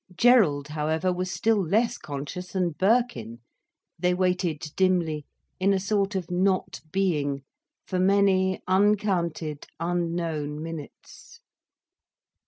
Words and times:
Gerald 0.17 0.69
however 0.69 1.13
was 1.13 1.29
still 1.29 1.63
less 1.63 1.99
conscious 1.99 2.53
than 2.53 2.71
Birkin. 2.71 3.37
They 3.99 4.15
waited 4.15 4.65
dimly, 4.75 5.27
in 5.59 5.73
a 5.73 5.79
sort 5.79 6.15
of 6.15 6.31
not 6.31 6.81
being, 6.91 7.43
for 7.85 7.99
many 7.99 8.63
uncounted, 8.67 9.67
unknown 9.79 10.63
minutes. 10.63 11.39